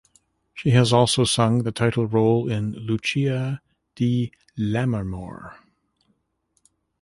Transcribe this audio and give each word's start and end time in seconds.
She 0.55 0.71
has 0.71 0.91
also 0.91 1.25
sung 1.25 1.61
the 1.61 1.71
title 1.71 2.07
role 2.07 2.49
in 2.49 2.71
"Lucia 2.73 3.61
di 3.95 4.31
Lammermoor". 4.57 5.53